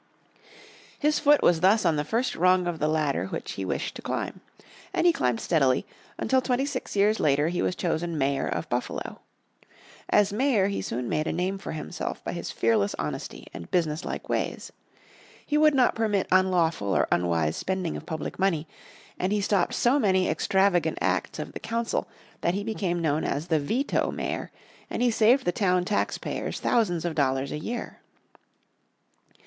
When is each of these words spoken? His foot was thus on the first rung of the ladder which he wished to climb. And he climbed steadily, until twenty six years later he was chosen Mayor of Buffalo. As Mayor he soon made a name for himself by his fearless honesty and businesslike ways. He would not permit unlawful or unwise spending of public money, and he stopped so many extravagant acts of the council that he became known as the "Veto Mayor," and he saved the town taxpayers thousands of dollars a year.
His 0.97 1.19
foot 1.19 1.43
was 1.43 1.59
thus 1.59 1.85
on 1.85 1.95
the 1.95 2.03
first 2.03 2.35
rung 2.35 2.65
of 2.65 2.79
the 2.79 2.87
ladder 2.87 3.27
which 3.27 3.51
he 3.51 3.63
wished 3.63 3.93
to 3.93 4.01
climb. 4.01 4.41
And 4.95 5.05
he 5.05 5.13
climbed 5.13 5.39
steadily, 5.39 5.85
until 6.17 6.41
twenty 6.41 6.65
six 6.65 6.95
years 6.95 7.19
later 7.19 7.49
he 7.49 7.61
was 7.61 7.75
chosen 7.75 8.17
Mayor 8.17 8.47
of 8.47 8.67
Buffalo. 8.67 9.19
As 10.09 10.33
Mayor 10.33 10.69
he 10.69 10.81
soon 10.81 11.07
made 11.07 11.27
a 11.27 11.31
name 11.31 11.59
for 11.59 11.73
himself 11.73 12.23
by 12.23 12.31
his 12.31 12.49
fearless 12.49 12.95
honesty 12.97 13.45
and 13.53 13.69
businesslike 13.69 14.27
ways. 14.27 14.71
He 15.45 15.55
would 15.55 15.75
not 15.75 15.93
permit 15.93 16.27
unlawful 16.31 16.87
or 16.95 17.07
unwise 17.11 17.55
spending 17.55 17.95
of 17.95 18.07
public 18.07 18.39
money, 18.39 18.67
and 19.19 19.31
he 19.31 19.39
stopped 19.39 19.75
so 19.75 19.99
many 19.99 20.27
extravagant 20.27 20.97
acts 20.99 21.37
of 21.37 21.51
the 21.51 21.59
council 21.59 22.07
that 22.41 22.55
he 22.55 22.63
became 22.63 23.03
known 23.03 23.23
as 23.23 23.49
the 23.49 23.59
"Veto 23.59 24.09
Mayor," 24.11 24.49
and 24.89 25.03
he 25.03 25.11
saved 25.11 25.45
the 25.45 25.51
town 25.51 25.85
taxpayers 25.85 26.59
thousands 26.59 27.05
of 27.05 27.13
dollars 27.13 27.51
a 27.51 27.59
year. 27.59 27.99